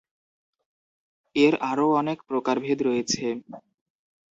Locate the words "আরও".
1.69-1.87